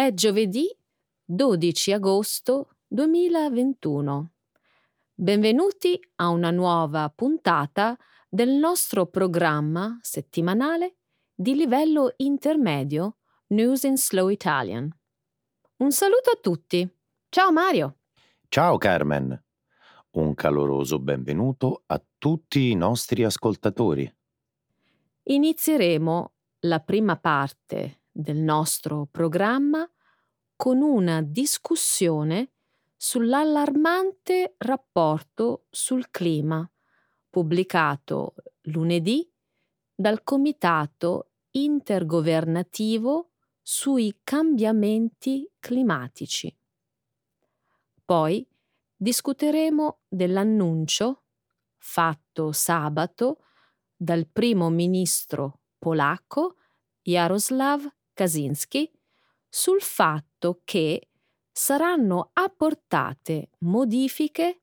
[0.00, 0.66] È giovedì
[1.26, 4.30] 12 agosto 2021.
[5.12, 10.96] Benvenuti a una nuova puntata del nostro programma settimanale
[11.34, 13.18] di livello intermedio
[13.48, 14.90] News in Slow Italian.
[15.76, 16.90] Un saluto a tutti.
[17.28, 17.98] Ciao Mario.
[18.48, 19.38] Ciao Carmen.
[20.12, 24.10] Un caloroso benvenuto a tutti i nostri ascoltatori.
[25.24, 29.88] Inizieremo la prima parte del nostro programma
[30.56, 32.52] con una discussione
[32.96, 36.70] sull'allarmante rapporto sul clima
[37.30, 39.26] pubblicato lunedì
[39.94, 43.30] dal Comitato intergovernativo
[43.62, 46.54] sui cambiamenti climatici.
[48.04, 48.46] Poi
[48.96, 51.22] discuteremo dell'annuncio
[51.76, 53.44] fatto sabato
[53.96, 56.56] dal primo ministro polacco
[57.00, 57.88] Jaroslav
[58.20, 58.90] Kaczynski
[59.48, 61.08] sul fatto che
[61.50, 64.58] saranno apportate modifiche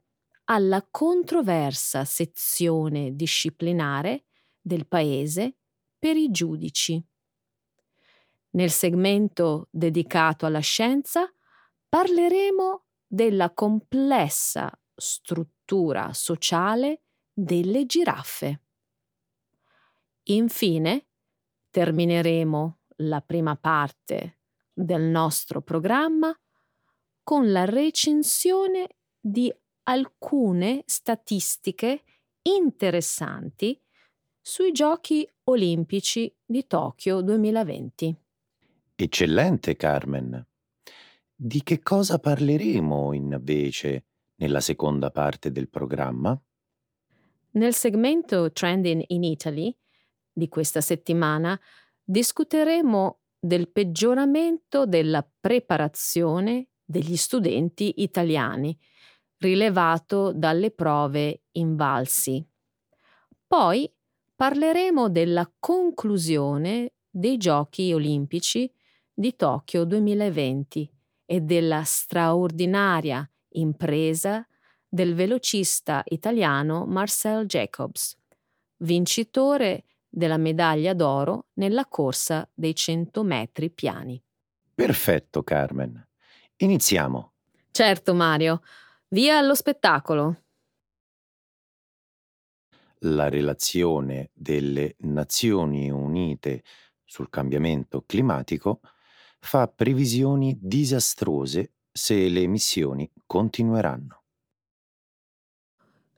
[0.45, 4.25] alla controversa sezione disciplinare
[4.61, 5.55] del Paese
[5.97, 7.03] per i giudici.
[8.51, 11.27] Nel segmento dedicato alla scienza
[11.89, 17.01] parleremo della complessa struttura sociale
[17.33, 18.61] delle giraffe.
[20.25, 21.07] Infine,
[21.71, 24.39] termineremo la prima parte
[24.73, 26.35] del nostro programma
[27.23, 28.87] con la recensione
[29.19, 29.53] di
[29.83, 32.03] alcune statistiche
[32.43, 33.79] interessanti
[34.41, 38.15] sui Giochi olimpici di Tokyo 2020.
[38.95, 40.45] Eccellente, Carmen.
[41.35, 46.39] Di che cosa parleremo invece nella seconda parte del programma?
[47.51, 49.75] Nel segmento Trending in Italy
[50.31, 51.59] di questa settimana
[52.09, 58.77] discuteremo del peggioramento della preparazione degli studenti italiani,
[59.39, 62.45] rilevato dalle prove invalsi.
[63.45, 63.93] Poi
[64.33, 68.71] parleremo della conclusione dei Giochi olimpici
[69.13, 70.89] di Tokyo 2020
[71.25, 74.47] e della straordinaria impresa
[74.87, 78.17] del velocista italiano Marcel Jacobs,
[78.77, 84.21] vincitore della medaglia d'oro nella corsa dei 100 metri piani.
[84.73, 86.07] Perfetto, Carmen.
[86.57, 87.33] Iniziamo.
[87.71, 88.61] Certo, Mario.
[89.09, 90.43] Via allo spettacolo.
[93.01, 96.63] La relazione delle Nazioni Unite
[97.03, 98.81] sul cambiamento climatico
[99.39, 104.23] fa previsioni disastrose se le emissioni continueranno.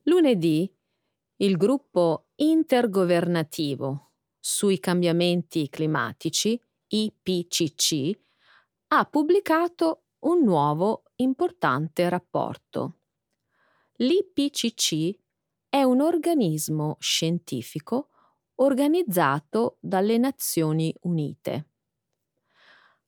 [0.04, 0.74] Lunedì
[1.38, 8.18] il gruppo intergovernativo sui cambiamenti climatici, IPCC,
[8.88, 13.00] ha pubblicato un nuovo importante rapporto.
[13.96, 15.20] L'IPCC
[15.68, 18.10] è un organismo scientifico
[18.56, 21.68] organizzato dalle Nazioni Unite.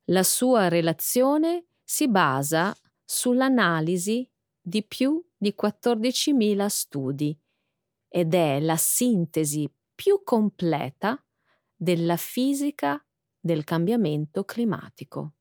[0.06, 2.76] La sua relazione si basa
[3.06, 7.41] sull'analisi di più di 14.000 studi
[8.14, 11.18] ed è la sintesi più completa
[11.74, 13.02] della fisica
[13.40, 15.36] del cambiamento climatico.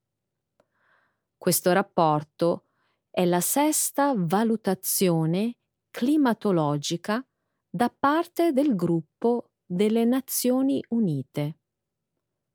[1.36, 2.66] Questo rapporto
[3.10, 5.56] è la sesta valutazione
[5.90, 7.26] climatologica
[7.68, 11.58] da parte del gruppo delle Nazioni Unite.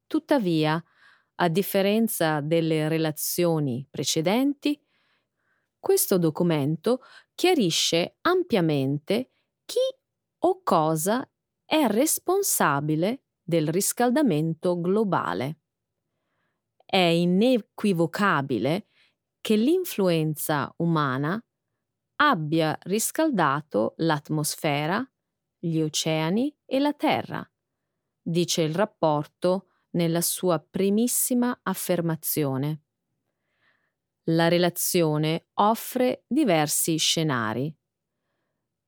[0.07, 0.81] Tuttavia,
[1.35, 4.81] a differenza delle relazioni precedenti,
[5.77, 7.01] questo documento
[7.35, 9.31] chiarisce ampiamente
[9.65, 9.79] chi
[10.47, 11.27] o cosa
[11.65, 15.61] è responsabile del riscaldamento globale.
[16.85, 18.87] È inequivocabile
[19.41, 21.43] che l'influenza umana
[22.17, 25.03] abbia riscaldato l'atmosfera,
[25.57, 27.51] gli oceani e la Terra,
[28.21, 32.83] dice il rapporto nella sua primissima affermazione.
[34.25, 37.75] La relazione offre diversi scenari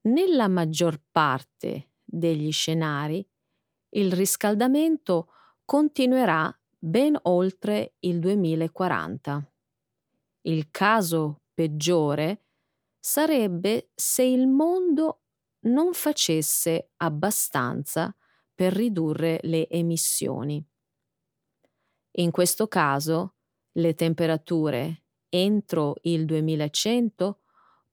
[0.07, 3.27] nella maggior parte degli scenari
[3.89, 5.29] il riscaldamento
[5.65, 9.51] continuerà ben oltre il 2040.
[10.41, 12.45] Il caso peggiore
[12.99, 15.23] sarebbe se il mondo
[15.61, 18.15] non facesse abbastanza
[18.53, 20.63] per ridurre le emissioni.
[22.19, 23.35] In questo caso,
[23.73, 27.41] le temperature entro il 2100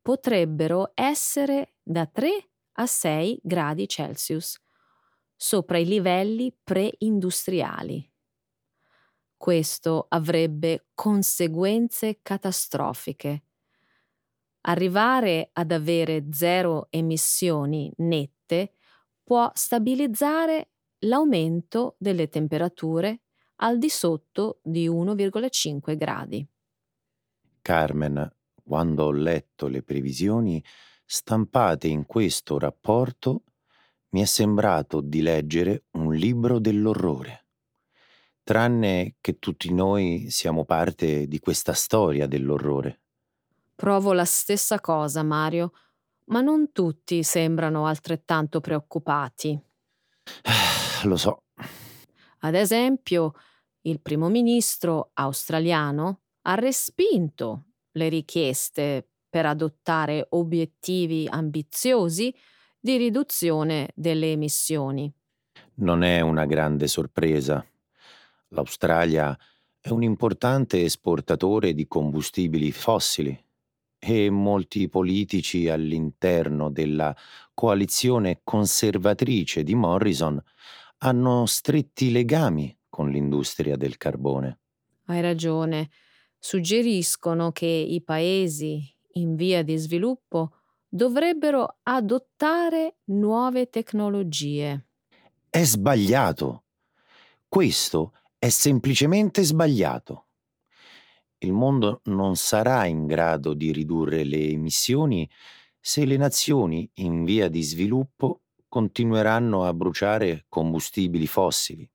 [0.04, 4.62] potrebbero essere da 3 a 6 gradi Celsius,
[5.34, 8.12] sopra i livelli pre-industriali.
[9.34, 13.44] Questo avrebbe conseguenze catastrofiche.
[14.66, 18.72] Arrivare ad avere zero emissioni nette
[19.22, 23.22] può stabilizzare l'aumento delle temperature
[23.56, 26.46] al di sotto di 1,5 gradi.
[27.62, 28.30] Carmen,
[28.64, 30.64] quando ho letto le previsioni
[31.04, 33.42] stampate in questo rapporto,
[34.10, 37.46] mi è sembrato di leggere un libro dell'orrore.
[38.42, 43.00] Tranne che tutti noi siamo parte di questa storia dell'orrore.
[43.74, 45.72] Provo la stessa cosa, Mario,
[46.26, 49.60] ma non tutti sembrano altrettanto preoccupati.
[51.04, 51.42] Lo so.
[52.40, 53.32] Ad esempio,
[53.82, 57.64] il primo ministro australiano ha respinto
[57.94, 62.32] le richieste per adottare obiettivi ambiziosi
[62.78, 65.12] di riduzione delle emissioni.
[65.76, 67.64] Non è una grande sorpresa.
[68.48, 69.36] L'Australia
[69.80, 73.36] è un importante esportatore di combustibili fossili
[73.98, 77.16] e molti politici all'interno della
[77.54, 80.40] coalizione conservatrice di Morrison
[80.98, 84.58] hanno stretti legami con l'industria del carbone.
[85.06, 85.90] Hai ragione.
[86.46, 94.88] Suggeriscono che i paesi in via di sviluppo dovrebbero adottare nuove tecnologie.
[95.48, 96.64] È sbagliato.
[97.48, 100.26] Questo è semplicemente sbagliato.
[101.38, 105.26] Il mondo non sarà in grado di ridurre le emissioni
[105.80, 111.90] se le nazioni in via di sviluppo continueranno a bruciare combustibili fossili.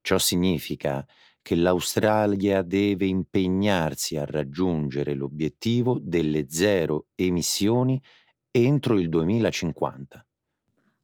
[0.00, 8.02] Ciò significa che l'Australia deve impegnarsi a raggiungere l'obiettivo delle zero emissioni
[8.50, 10.26] entro il 2050.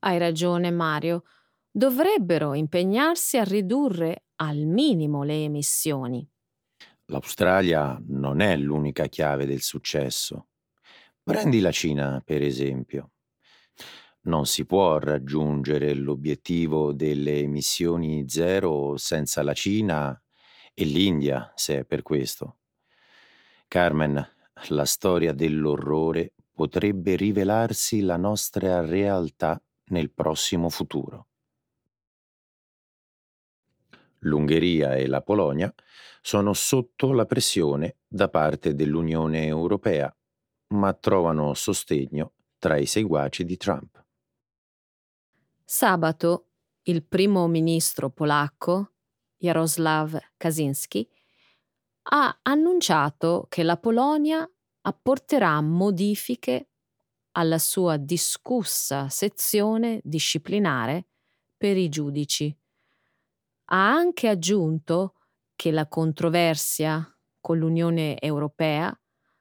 [0.00, 1.22] Hai ragione, Mario.
[1.70, 6.28] Dovrebbero impegnarsi a ridurre al minimo le emissioni.
[7.06, 10.48] L'Australia non è l'unica chiave del successo.
[11.22, 13.12] Prendi la Cina, per esempio
[14.24, 20.21] non si può raggiungere l'obiettivo delle emissioni zero senza la Cina
[20.74, 22.58] e l'India, se è per questo.
[23.68, 24.26] Carmen,
[24.68, 31.28] la storia dell'orrore potrebbe rivelarsi la nostra realtà nel prossimo futuro.
[34.20, 35.72] L'Ungheria e la Polonia
[36.20, 40.14] sono sotto la pressione da parte dell'Unione Europea,
[40.68, 44.04] ma trovano sostegno tra i seguaci di Trump.
[45.64, 46.46] Sabato
[46.82, 48.91] il primo ministro polacco,
[49.42, 51.08] Jarosław Kaczynski,
[52.10, 54.48] ha annunciato che la Polonia
[54.82, 56.68] apporterà modifiche
[57.32, 61.06] alla sua discussa sezione disciplinare
[61.56, 62.56] per i giudici.
[63.66, 65.14] Ha anche aggiunto
[65.56, 67.04] che la controversia
[67.40, 68.96] con l'Unione Europea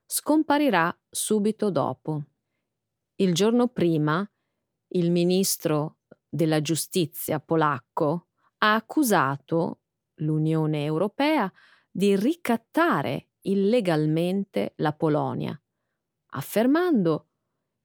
[0.06, 2.24] scomparirà subito dopo.
[3.16, 4.28] Il giorno prima,
[4.94, 8.28] il ministro della giustizia polacco
[8.60, 9.81] ha accusato
[10.22, 11.52] l'Unione Europea
[11.90, 15.60] di ricattare illegalmente la Polonia,
[16.34, 17.30] affermando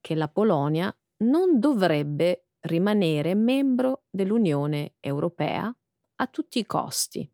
[0.00, 5.74] che la Polonia non dovrebbe rimanere membro dell'Unione Europea
[6.16, 7.28] a tutti i costi.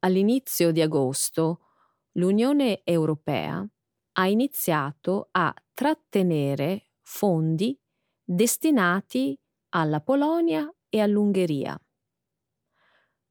[0.00, 1.66] All'inizio di agosto
[2.12, 3.66] l'Unione Europea
[4.12, 7.78] ha iniziato a trattenere fondi
[8.22, 9.38] destinati
[9.70, 11.80] alla Polonia e all'Ungheria.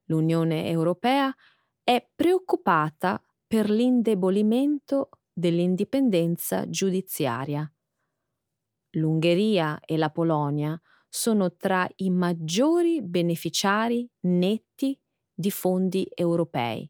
[0.10, 1.34] L'Unione Europea
[1.84, 7.72] è preoccupata per l'indebolimento dell'indipendenza giudiziaria.
[8.92, 15.00] L'Ungheria e la Polonia sono tra i maggiori beneficiari netti
[15.34, 16.90] di fondi europei,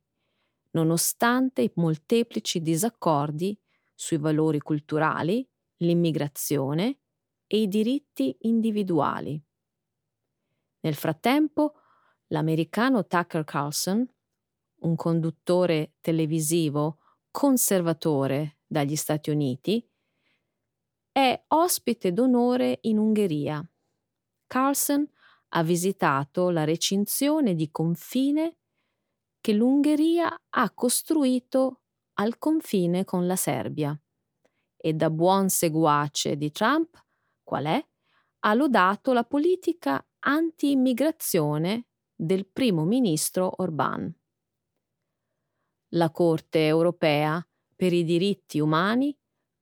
[0.71, 3.57] nonostante i molteplici disaccordi
[3.93, 5.47] sui valori culturali,
[5.77, 6.99] l'immigrazione
[7.47, 9.41] e i diritti individuali.
[10.81, 11.78] Nel frattempo,
[12.29, 14.07] l'americano Tucker Carlson,
[14.81, 16.97] un conduttore televisivo
[17.31, 19.87] conservatore dagli Stati Uniti,
[21.11, 23.63] è ospite d'onore in Ungheria.
[24.47, 25.07] Carlson
[25.49, 28.57] ha visitato la recinzione di confine
[29.41, 31.81] che l'Ungheria ha costruito
[32.13, 33.99] al confine con la Serbia
[34.75, 37.03] e da buon seguace di Trump
[37.43, 37.85] qual è,
[38.41, 41.88] ha lodato la politica anti-immigrazione
[42.21, 44.13] del primo ministro Orbán.
[45.93, 47.41] La Corte europea
[47.73, 49.17] per i diritti umani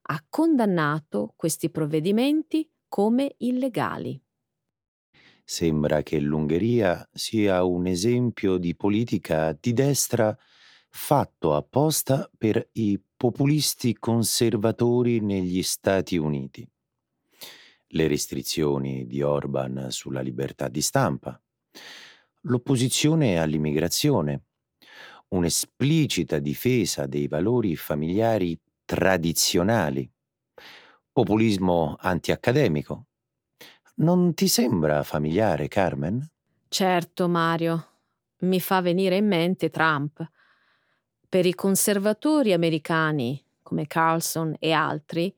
[0.09, 4.19] ha condannato questi provvedimenti come illegali.
[5.43, 10.35] Sembra che l'Ungheria sia un esempio di politica di destra
[10.89, 16.67] fatto apposta per i populisti conservatori negli Stati Uniti.
[17.89, 21.39] Le restrizioni di Orban sulla libertà di stampa,
[22.47, 24.45] l'opposizione all'immigrazione,
[25.29, 30.09] un'esplicita difesa dei valori familiari tradizionali,
[31.11, 33.07] populismo antiaccademico.
[33.95, 36.25] Non ti sembra familiare, Carmen?
[36.69, 37.85] Certo, Mario.
[38.39, 40.25] Mi fa venire in mente Trump.
[41.27, 45.35] Per i conservatori americani, come Carlson e altri,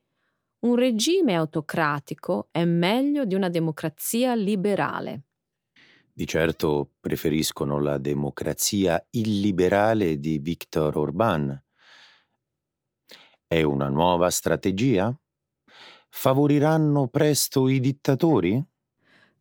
[0.60, 5.29] un regime autocratico è meglio di una democrazia liberale.
[6.20, 11.58] Di certo preferiscono la democrazia illiberale di Viktor Orbán.
[13.48, 15.18] È una nuova strategia?
[16.10, 18.62] Favoriranno presto i dittatori?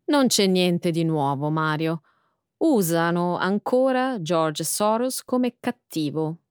[0.05, 2.03] Non c'è niente di nuovo, Mario.
[2.59, 6.43] Usano ancora George Soros come cattivo.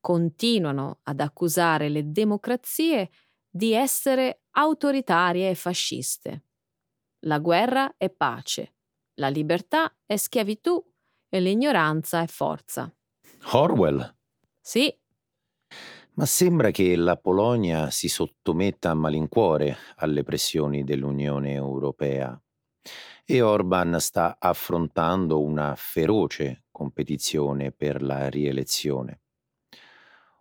[0.00, 3.10] Continuano ad accusare le democrazie
[3.46, 6.44] di essere autoritarie e fasciste.
[7.26, 8.76] La guerra è pace
[9.20, 10.82] la libertà è schiavitù
[11.28, 12.92] e l'ignoranza è forza.
[13.52, 14.16] Orwell?
[14.60, 14.92] Sì.
[16.14, 22.38] Ma sembra che la Polonia si sottometta a malincuore alle pressioni dell'Unione Europea
[23.24, 29.20] e Orban sta affrontando una feroce competizione per la rielezione.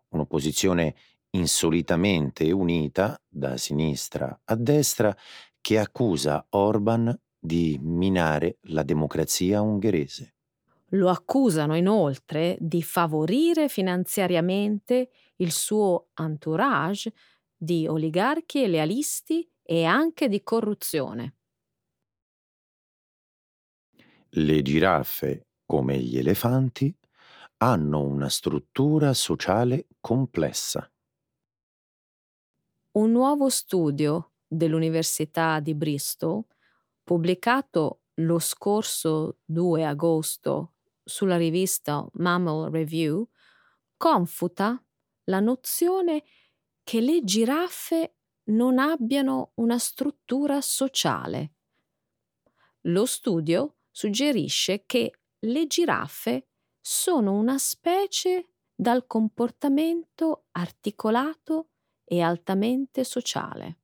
[0.10, 0.96] Un'opposizione
[1.32, 5.16] insolitamente unita da sinistra a destra
[5.62, 10.36] che accusa Orban di minare la democrazia ungherese.
[10.94, 17.14] Lo accusano inoltre di favorire finanziariamente il suo entourage
[17.56, 21.36] di oligarchi e lealisti e anche di corruzione.
[24.32, 26.92] Le giraffe, come gli elefanti,
[27.58, 30.92] hanno una struttura sociale complessa.
[32.92, 36.44] Un nuovo studio dell'Università di Bristol
[37.10, 40.74] pubblicato lo scorso 2 agosto
[41.04, 43.28] sulla rivista Mammal Review,
[43.98, 44.80] confuta
[45.24, 46.24] la nozione
[46.84, 48.18] che le giraffe
[48.50, 51.54] non abbiano una struttura sociale.
[52.82, 56.50] Lo studio suggerisce che le giraffe
[56.80, 61.70] sono una specie dal comportamento articolato
[62.04, 63.80] e altamente sociale.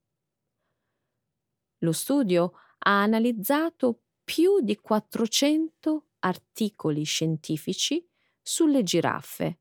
[1.79, 2.53] Lo studio
[2.87, 8.05] ha analizzato più di 400 articoli scientifici
[8.41, 9.59] sulle giraffe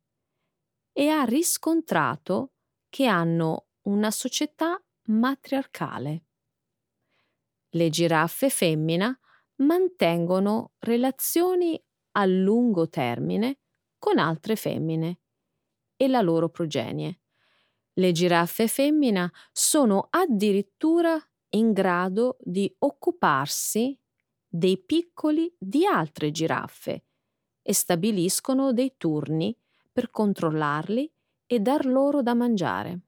[0.92, 2.52] e ha riscontrato
[2.88, 6.24] che hanno una società matriarcale.
[7.70, 9.16] Le giraffe femmina
[9.56, 13.58] mantengono relazioni a lungo termine
[13.98, 15.20] con altre femmine
[15.96, 17.20] e la loro progenie.
[17.94, 21.18] Le giraffe femmina sono addirittura
[21.54, 23.98] in grado di occuparsi
[24.46, 27.06] dei piccoli di altre giraffe
[27.62, 29.56] e stabiliscono dei turni
[29.92, 31.12] per controllarli
[31.46, 33.00] e dar loro da mangiare.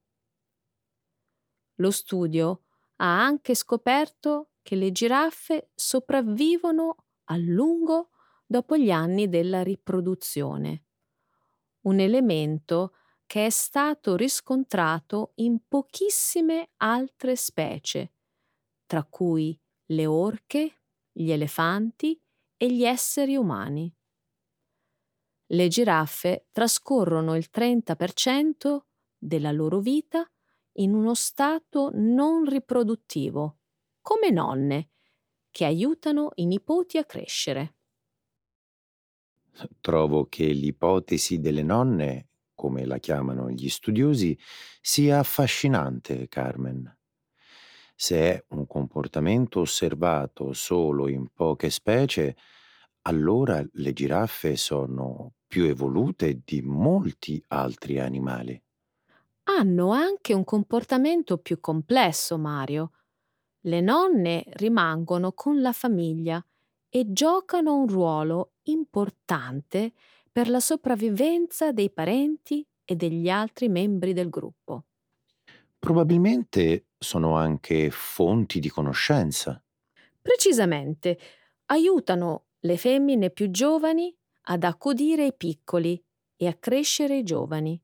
[1.76, 2.62] Lo studio
[2.96, 8.10] ha anche scoperto che le giraffe sopravvivono a lungo
[8.46, 10.84] dopo gli anni della riproduzione,
[11.82, 12.94] un elemento
[13.26, 18.12] che è stato riscontrato in pochissime altre specie
[18.86, 22.20] tra cui le orche, gli elefanti
[22.56, 23.94] e gli esseri umani.
[25.48, 30.28] Le giraffe trascorrono il 30% della loro vita
[30.78, 33.58] in uno stato non riproduttivo,
[34.00, 34.90] come nonne,
[35.50, 37.76] che aiutano i nipoti a crescere.
[39.80, 44.38] Trovo che l'ipotesi delle nonne, come la chiamano gli studiosi,
[44.80, 46.95] sia affascinante, Carmen.
[47.96, 52.36] Se è un comportamento osservato solo in poche specie,
[53.02, 58.62] allora le giraffe sono più evolute di molti altri animali.
[59.48, 62.90] Hanno anche un comportamento più complesso, Mario.
[63.62, 66.44] Le nonne rimangono con la famiglia
[66.88, 69.92] e giocano un ruolo importante
[70.30, 74.84] per la sopravvivenza dei parenti e degli altri membri del gruppo.
[75.78, 79.62] Probabilmente sono anche fonti di conoscenza.
[80.20, 81.18] Precisamente,
[81.66, 84.14] aiutano le femmine più giovani
[84.48, 86.02] ad accudire i piccoli
[86.36, 87.80] e a crescere i giovani.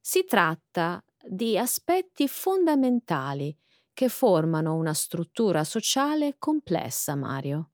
[0.00, 3.56] Si tratta di aspetti fondamentali
[3.92, 7.72] che formano una struttura sociale complessa, Mario.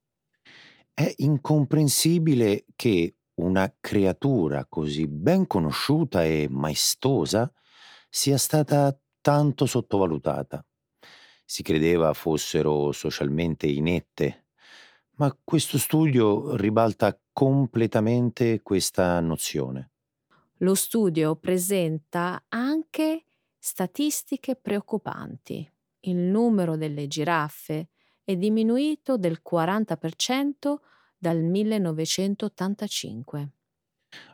[0.93, 7.51] È incomprensibile che una creatura così ben conosciuta e maestosa
[8.11, 10.67] sia stata tanto sottovalutata.
[11.51, 14.49] Si credeva fossero socialmente inette,
[15.13, 19.93] ma questo studio ribalta completamente questa nozione.
[20.59, 23.25] Lo studio presenta anche
[23.57, 25.67] statistiche preoccupanti.
[26.01, 27.89] Il numero delle giraffe
[28.23, 30.75] è diminuito del 40%
[31.17, 33.49] dal 1985.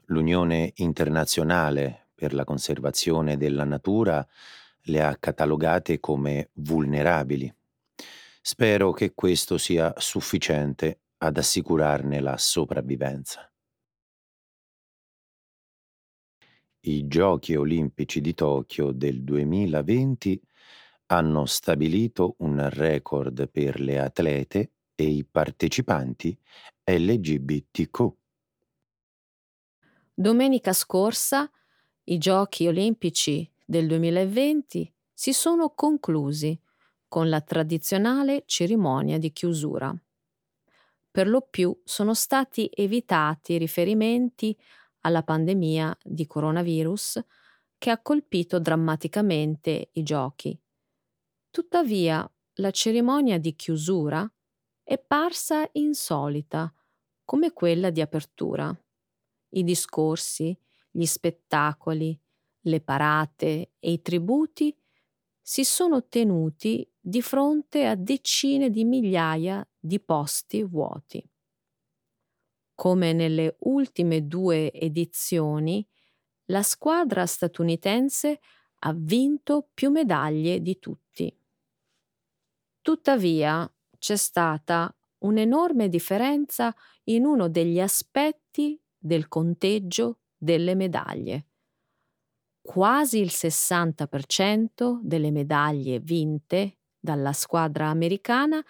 [0.07, 4.27] L'Unione internazionale per la conservazione della natura
[4.85, 7.53] le ha catalogate come vulnerabili.
[8.41, 13.51] Spero che questo sia sufficiente ad assicurarne la sopravvivenza.
[16.81, 20.43] I Giochi olimpici di Tokyo del 2020
[21.07, 26.37] hanno stabilito un record per le atlete e i partecipanti
[26.85, 28.13] LGBTQ.
[30.13, 31.51] Domenica scorsa
[32.05, 36.57] i Giochi olimpici del 2020 si sono conclusi
[37.09, 39.93] con la tradizionale cerimonia di chiusura.
[41.11, 44.57] Per lo più sono stati evitati riferimenti
[45.01, 47.21] alla pandemia di coronavirus
[47.77, 50.57] che ha colpito drammaticamente i giochi.
[51.51, 54.25] Tuttavia, la cerimonia di chiusura
[54.85, 56.73] è parsa insolita
[57.25, 58.73] come quella di apertura.
[59.49, 60.57] I discorsi,
[60.93, 62.17] gli spettacoli,
[62.65, 64.77] le parate e i tributi
[65.41, 71.23] si sono tenuti di fronte a decine di migliaia di posti vuoti.
[72.77, 75.87] Come nelle ultime due edizioni,
[76.47, 78.41] la squadra statunitense
[78.81, 81.35] ha vinto più medaglie di tutti.
[82.83, 83.69] Tuttavia
[83.99, 91.47] c'è stata un'enorme differenza in uno degli aspetti del conteggio delle medaglie.
[92.67, 98.65] Quasi il 60% delle medaglie vinte dalla squadra americana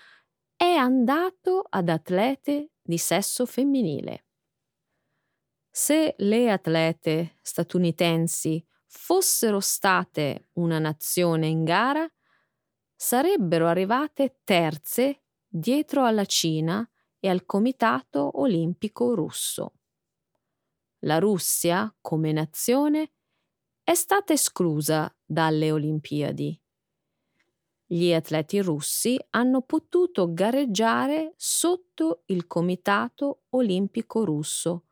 [0.56, 4.26] è andato ad atlete di sesso femminile.
[5.70, 12.04] Se le atlete statunitensi fossero state una nazione in gara,
[12.96, 16.84] sarebbero arrivate terze dietro alla Cina
[17.20, 19.74] e al Comitato Olimpico russo.
[21.04, 23.12] La Russia, come nazione,
[23.84, 26.58] è stata esclusa dalle Olimpiadi
[27.86, 34.86] gli atleti russi hanno potuto gareggiare sotto il Comitato Olimpico Russo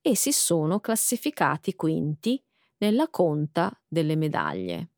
[0.00, 2.42] e si sono classificati quinti
[2.78, 4.90] nella conta delle medaglie.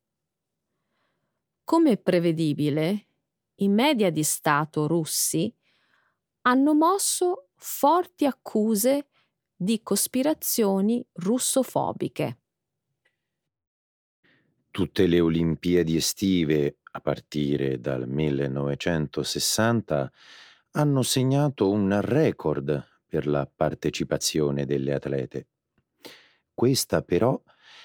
[1.65, 3.09] Come prevedibile,
[3.57, 5.53] i media di Stato russi
[6.43, 9.09] hanno mosso forti accuse
[9.55, 12.39] di cospirazioni russofobiche.
[14.77, 20.13] Tutte le Olimpiadi estive a partire dal 1960
[20.73, 25.47] hanno segnato un record per la partecipazione delle atlete.
[26.53, 27.43] Questa però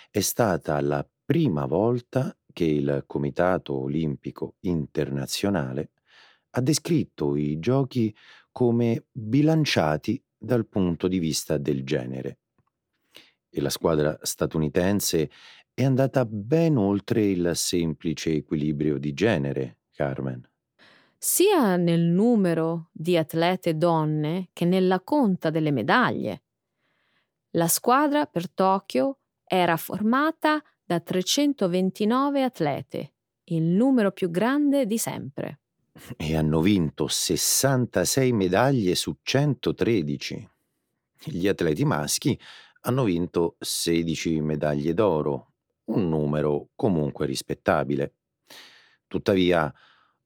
[0.09, 5.91] è stata la prima volta che il Comitato Olimpico Internazionale
[6.49, 8.13] ha descritto i giochi
[8.51, 12.39] come bilanciati dal punto di vista del genere.
[13.53, 15.29] E la squadra statunitense
[15.73, 20.47] è andata ben oltre il semplice equilibrio di genere, Carmen.
[21.17, 26.43] Sia nel numero di atlete donne che nella conta delle medaglie.
[27.51, 33.13] La squadra per Tokyo era formata da 329 atlete,
[33.45, 35.59] il numero più grande di sempre.
[36.17, 40.49] E hanno vinto 66 medaglie su 113.
[41.25, 42.39] Gli atleti maschi
[42.81, 45.50] hanno vinto 16 medaglie d'oro,
[45.85, 48.13] un numero comunque rispettabile.
[49.07, 49.73] Tuttavia,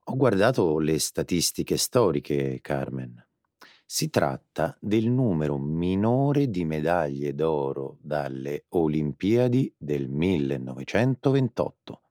[0.04, 3.24] ho guardato le statistiche storiche, Carmen.
[3.86, 12.02] Si tratta del numero minore di medaglie d'oro dalle Olimpiadi del 1928.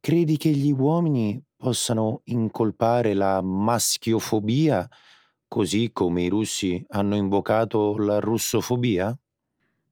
[0.00, 4.88] Credi che gli uomini possano incolpare la maschiofobia
[5.48, 9.16] così come i russi hanno invocato la russofobia?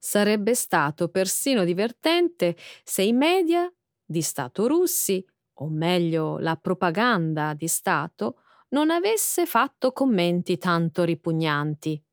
[0.07, 3.73] Sarebbe stato persino divertente se i media
[4.05, 5.25] di Stato russi,
[5.61, 12.05] o meglio la propaganda di Stato, non avesse fatto commenti tanto ripugnanti.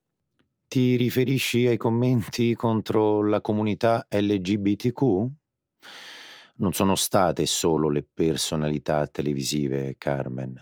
[0.70, 5.02] Ti riferisci ai commenti contro la comunità LGBTQ?
[6.60, 10.56] Non sono state solo le personalità televisive, Carmen.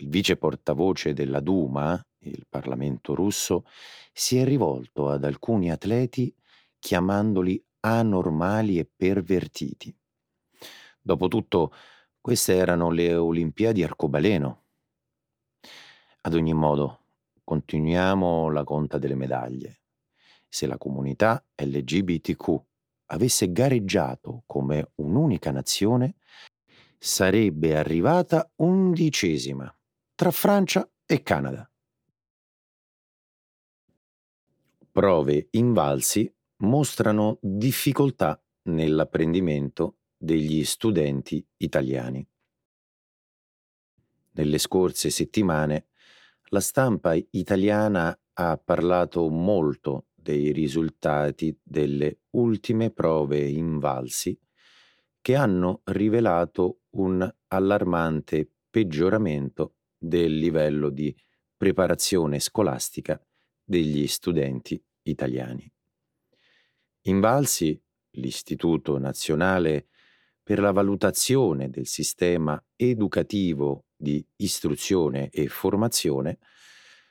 [0.00, 3.64] Il vice portavoce della Duma, il Parlamento russo,
[4.12, 6.34] si è rivolto ad alcuni atleti
[6.78, 9.96] chiamandoli anormali e pervertiti.
[11.00, 11.72] Dopotutto,
[12.20, 14.64] queste erano le Olimpiadi arcobaleno.
[16.22, 17.04] Ad ogni modo,
[17.44, 19.82] continuiamo la conta delle medaglie.
[20.48, 22.60] Se la comunità LGBTQ
[23.06, 26.16] avesse gareggiato come un'unica nazione,
[26.98, 29.72] sarebbe arrivata undicesima
[30.14, 31.70] tra Francia e Canada.
[34.96, 42.26] Prove invalsi mostrano difficoltà nell'apprendimento degli studenti italiani.
[44.30, 45.88] Nelle scorse settimane
[46.44, 54.34] la stampa italiana ha parlato molto dei risultati delle ultime prove invalsi
[55.20, 61.14] che hanno rivelato un allarmante peggioramento del livello di
[61.54, 63.20] preparazione scolastica
[63.66, 65.68] degli studenti italiani.
[67.02, 67.78] Invalsi,
[68.12, 69.88] l'Istituto Nazionale
[70.42, 76.38] per la valutazione del sistema educativo di istruzione e formazione,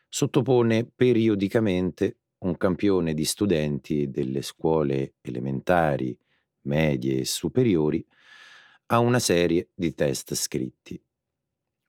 [0.07, 6.17] sottopone periodicamente un campione di studenti delle scuole elementari,
[6.61, 8.05] medie e superiori
[8.87, 11.01] a una serie di test scritti.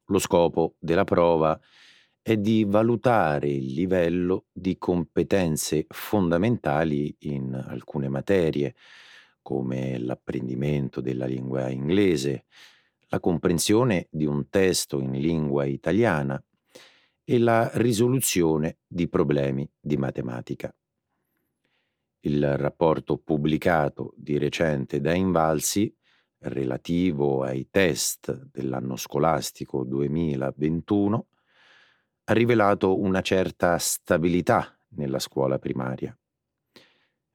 [0.07, 1.86] Lo scopo della prova è
[2.35, 8.75] di valutare il livello di competenze fondamentali in alcune materie,
[9.41, 12.47] come l'apprendimento della lingua inglese,
[13.11, 16.43] la comprensione di un testo in lingua italiana
[17.23, 20.75] e la risoluzione di problemi di matematica.
[22.23, 25.95] Il rapporto pubblicato di recente da Invalsi,
[26.39, 31.27] relativo ai test dell'anno scolastico 2021,
[32.29, 36.17] ha rivelato una certa stabilità nella scuola primaria.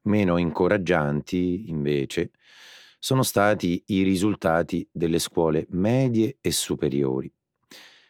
[0.04, 2.32] Meno incoraggianti, invece,
[3.00, 7.32] sono stati i risultati delle scuole medie e superiori,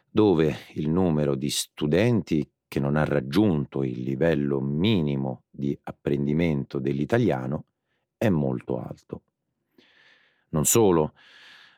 [0.09, 7.65] dove il numero di studenti che non ha raggiunto il livello minimo di apprendimento dell'italiano
[8.17, 9.21] è molto alto.
[10.49, 11.13] Non solo,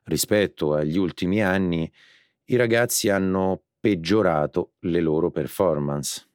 [0.06, 1.92] rispetto agli ultimi anni,
[2.46, 6.26] i ragazzi hanno peggiorato le loro performance.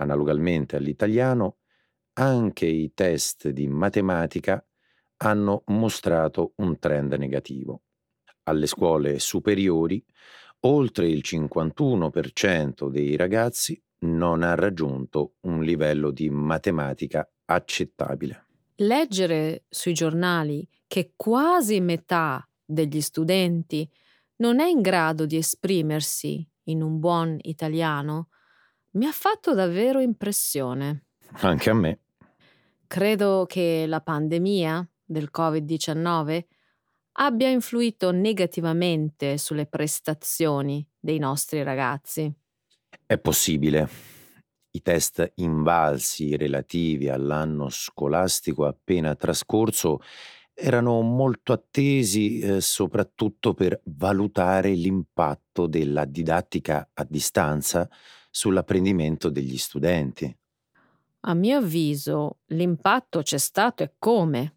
[0.00, 1.58] Analogamente all'italiano,
[2.14, 4.66] anche i test di matematica
[5.18, 7.82] hanno mostrato un trend negativo.
[8.42, 10.04] Alle scuole superiori,
[10.62, 18.46] oltre il 51% dei ragazzi non ha raggiunto un livello di matematica accettabile.
[18.78, 23.88] Leggere sui giornali che quasi metà degli studenti
[24.38, 28.28] non è in grado di esprimersi in un buon italiano
[28.92, 31.06] mi ha fatto davvero impressione.
[31.40, 32.00] Anche a me.
[32.86, 36.44] Credo che la pandemia del Covid-19
[37.20, 42.32] abbia influito negativamente sulle prestazioni dei nostri ragazzi.
[43.04, 43.88] È possibile.
[44.70, 50.00] I test invalsi relativi all'anno scolastico appena trascorso
[50.60, 57.88] erano molto attesi eh, soprattutto per valutare l'impatto della didattica a distanza
[58.28, 60.36] sull'apprendimento degli studenti.
[61.20, 64.56] A mio avviso l'impatto c'è stato e come.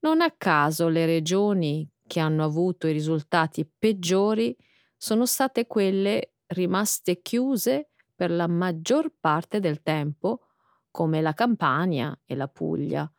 [0.00, 4.54] Non a caso le regioni che hanno avuto i risultati peggiori
[4.96, 10.46] sono state quelle rimaste chiuse per la maggior parte del tempo,
[10.90, 13.10] come la Campania e la Puglia.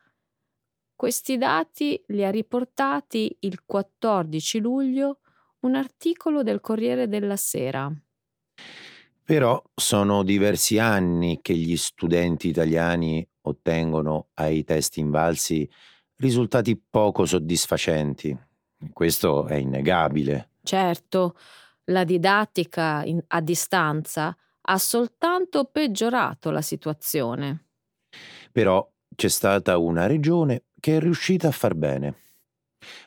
[0.98, 5.20] Questi dati li ha riportati il 14 luglio
[5.60, 7.94] un articolo del Corriere della Sera.
[9.24, 15.70] Però sono diversi anni che gli studenti italiani ottengono ai test invalsi
[16.16, 18.36] risultati poco soddisfacenti.
[18.92, 20.50] Questo è innegabile.
[20.64, 21.38] Certo,
[21.86, 27.66] la didattica in, a distanza ha soltanto peggiorato la situazione.
[28.52, 32.16] Però c'è stata una regione che è riuscita a far bene.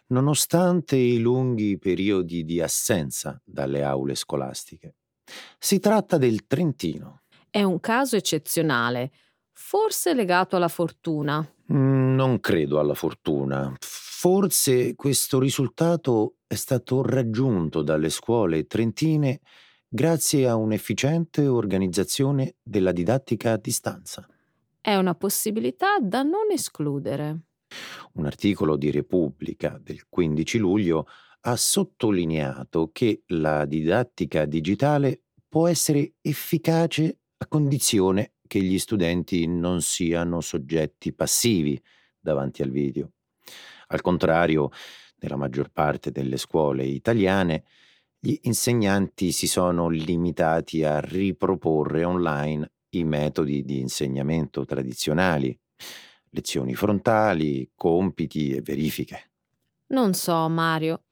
[0.08, 4.96] Nonostante i lunghi periodi di assenza dalle aule scolastiche.
[5.58, 7.22] Si tratta del Trentino.
[7.48, 9.12] È un caso eccezionale,
[9.52, 11.38] forse legato alla fortuna.
[11.72, 13.74] Mm, non credo alla fortuna.
[13.78, 19.40] Forse questo risultato è stato raggiunto dalle scuole trentine
[19.88, 24.26] grazie a un'efficiente organizzazione della didattica a distanza.
[24.80, 27.40] È una possibilità da non escludere.
[28.20, 31.06] Un articolo di Repubblica del 15 luglio
[31.40, 39.80] ha sottolineato che la didattica digitale può essere efficace a condizione che gli studenti non
[39.80, 41.82] siano soggetti passivi
[42.20, 43.12] davanti al video.
[43.86, 44.68] Al contrario,
[45.20, 47.64] nella maggior parte delle scuole italiane,
[48.18, 55.58] gli insegnanti si sono limitati a riproporre online i metodi di insegnamento tradizionali,
[56.30, 59.30] lezioni frontali, compiti e verifiche.
[59.88, 61.04] Non so, Mario.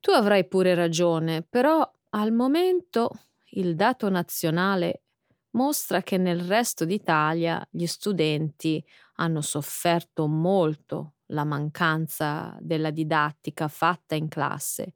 [0.00, 3.10] Tu avrai pure ragione, però al momento
[3.52, 5.02] il dato nazionale
[5.50, 8.84] mostra che nel resto d'Italia gli studenti
[9.14, 14.94] hanno sofferto molto la mancanza della didattica fatta in classe,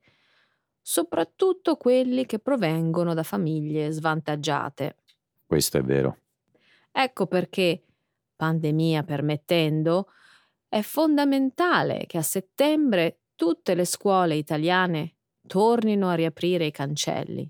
[0.80, 4.96] soprattutto quelli che provengono da famiglie svantaggiate.
[5.46, 6.18] Questo è vero.
[6.90, 7.82] Ecco perché,
[8.42, 10.09] pandemia permettendo,
[10.66, 15.14] è fondamentale che a settembre tutte le scuole italiane
[15.46, 17.48] tornino a riaprire i cancelli.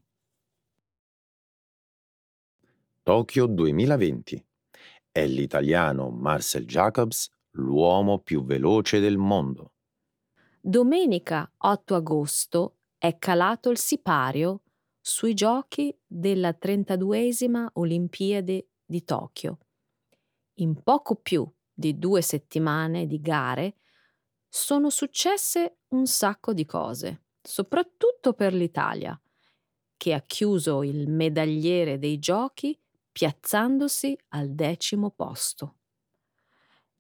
[3.02, 4.46] Tokyo 2020.
[5.10, 9.72] È l'italiano Marcel Jacobs l'uomo più veloce del mondo.
[10.60, 14.60] Domenica 8 agosto è calato il sipario
[15.00, 19.56] sui giochi della 32esima Olimpiade di Tokyo.
[20.56, 23.76] In poco più di due settimane di gare
[24.48, 29.18] sono successe un sacco di cose, soprattutto per l'Italia,
[29.96, 32.78] che ha chiuso il medagliere dei giochi
[33.10, 35.76] piazzandosi al decimo posto.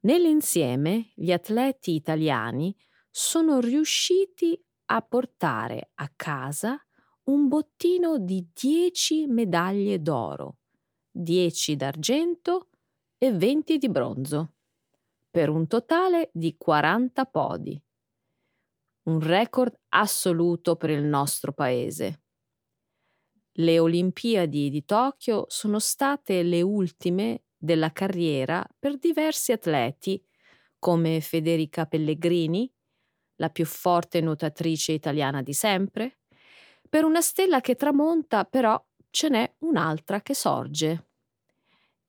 [0.00, 2.74] Nell'insieme gli atleti italiani
[3.10, 6.80] sono riusciti a portare a casa
[7.24, 10.58] un bottino di 10 medaglie d'oro,
[11.10, 12.71] 10 d'argento
[13.22, 14.54] e 20 di bronzo,
[15.30, 17.80] per un totale di 40 podi.
[19.04, 22.22] Un record assoluto per il nostro paese.
[23.52, 30.20] Le Olimpiadi di Tokyo sono state le ultime della carriera per diversi atleti
[30.80, 32.68] come Federica Pellegrini,
[33.36, 36.22] la più forte nuotatrice italiana di sempre.
[36.88, 41.06] Per una stella che tramonta però ce n'è un'altra che sorge.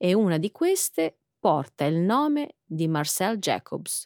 [0.04, 4.06] E una di queste porta il nome di Marcel Jacobs,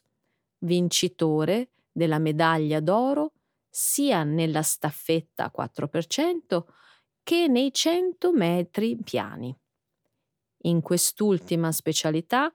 [0.60, 3.34] vincitore della medaglia d'oro
[3.68, 6.66] sia nella staffetta 4%
[7.24, 9.58] che nei 100 metri piani.
[10.66, 12.54] In quest'ultima specialità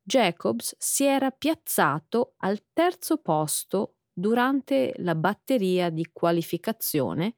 [0.00, 7.34] Jacobs si era piazzato al terzo posto durante la batteria di qualificazione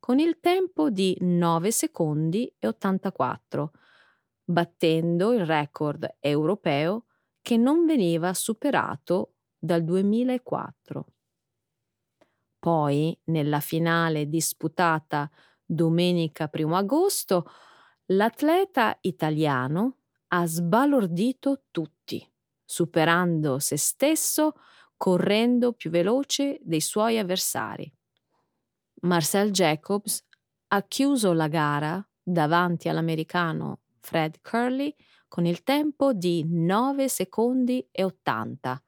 [0.00, 3.70] con il tempo di 9 secondi e 84,
[4.44, 7.06] battendo il record europeo
[7.42, 11.06] che non veniva superato dal 2004.
[12.58, 15.30] Poi, nella finale disputata
[15.64, 17.46] domenica 1 agosto,
[18.08, 22.26] L'atleta italiano ha sbalordito tutti,
[22.64, 24.54] superando se stesso,
[24.96, 27.90] correndo più veloce dei suoi avversari.
[29.02, 30.20] Marcel Jacobs
[30.68, 34.94] ha chiuso la gara davanti all'americano Fred Curley
[35.28, 38.84] con il tempo di 9 secondi e 80,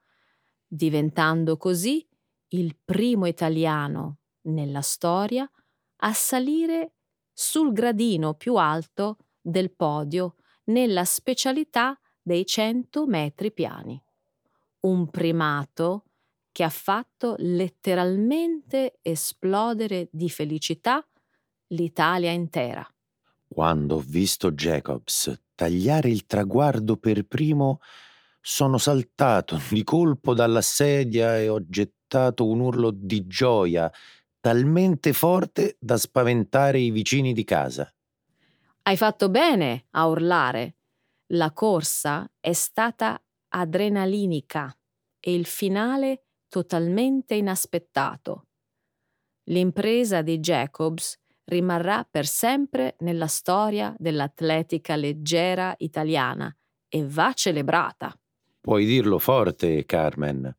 [0.67, 2.07] diventando così
[2.49, 5.51] il primo italiano nella storia
[6.01, 6.97] a salire
[7.33, 14.01] sul gradino più alto del podio nella specialità dei 100 metri piani.
[14.81, 16.05] Un primato
[16.53, 21.05] che ha fatto letteralmente esplodere di felicità
[21.69, 22.87] l'Italia intera.
[23.57, 27.81] Quando ho visto Jacobs tagliare il traguardo per primo,
[28.39, 33.91] sono saltato di colpo dalla sedia e ho gettato un urlo di gioia
[34.41, 37.91] talmente forte da spaventare i vicini di casa.
[38.83, 40.77] Hai fatto bene a urlare.
[41.29, 44.77] La corsa è stata adrenalinica
[45.19, 48.49] e il finale totalmente inaspettato.
[49.45, 56.55] L'impresa di Jacobs rimarrà per sempre nella storia dell'atletica leggera italiana
[56.89, 58.17] e va celebrata.
[58.61, 60.55] Puoi dirlo forte, Carmen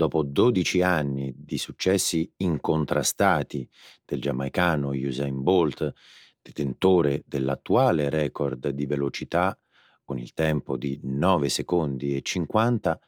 [0.00, 3.68] dopo 12 anni di successi incontrastati
[4.04, 5.92] del giamaicano Usain Bolt,
[6.40, 9.58] detentore dell'attuale record di velocità
[10.02, 12.98] con il tempo di 9 secondi e 50,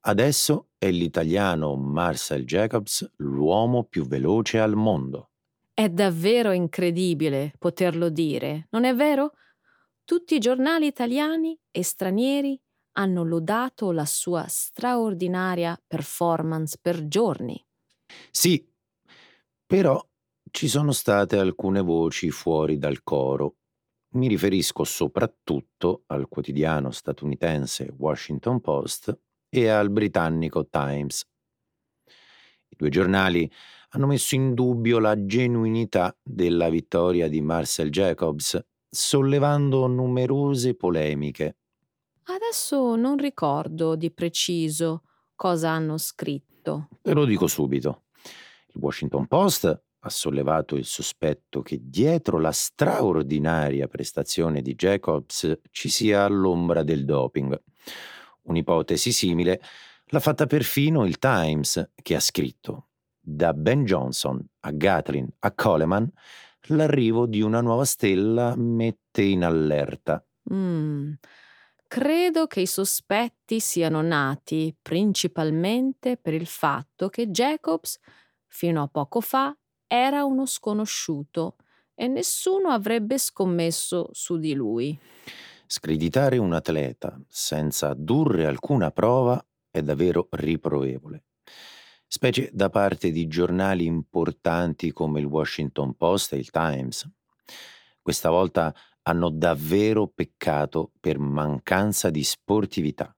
[0.00, 5.29] adesso è l'italiano Marcel Jacobs l'uomo più veloce al mondo.
[5.80, 9.32] È davvero incredibile poterlo dire, non è vero?
[10.04, 12.60] Tutti i giornali italiani e stranieri
[12.98, 17.64] hanno lodato la sua straordinaria performance per giorni.
[18.30, 18.62] Sì,
[19.64, 20.06] però
[20.50, 23.54] ci sono state alcune voci fuori dal coro.
[24.16, 31.26] Mi riferisco soprattutto al quotidiano statunitense Washington Post e al britannico Times.
[32.68, 33.50] I due giornali
[33.90, 41.56] hanno messo in dubbio la genuinità della vittoria di Marcel Jacobs, sollevando numerose polemiche.
[42.24, 45.02] Adesso non ricordo di preciso
[45.34, 46.88] cosa hanno scritto.
[47.02, 48.04] Te lo dico subito.
[48.72, 55.88] Il Washington Post ha sollevato il sospetto che dietro la straordinaria prestazione di Jacobs ci
[55.88, 57.60] sia l'ombra del doping.
[58.42, 59.60] Un'ipotesi simile
[60.06, 62.89] l'ha fatta perfino il Times, che ha scritto
[63.20, 66.10] da Ben Johnson a Gatlin a Coleman,
[66.68, 70.24] l'arrivo di una nuova stella mette in allerta.
[70.52, 71.12] Mm.
[71.86, 77.98] Credo che i sospetti siano nati principalmente per il fatto che Jacobs,
[78.46, 79.56] fino a poco fa,
[79.86, 81.56] era uno sconosciuto
[81.94, 84.96] e nessuno avrebbe scommesso su di lui.
[85.66, 91.24] Screditare un atleta senza addurre alcuna prova è davvero riprovevole,
[92.12, 97.08] specie da parte di giornali importanti come il Washington Post e il Times.
[98.02, 103.14] Questa volta hanno davvero peccato per mancanza di sportività.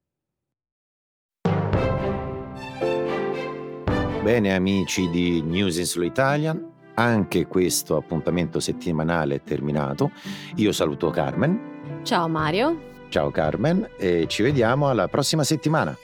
[4.23, 10.13] Bene amici di News in Slow Italian, anche questo appuntamento settimanale è terminato.
[10.57, 12.01] Io saluto Carmen.
[12.03, 12.91] Ciao Mario.
[13.09, 15.97] Ciao Carmen e ci vediamo alla prossima settimana.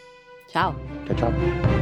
[0.47, 0.75] Ciao.
[1.05, 1.78] Ciao ciao.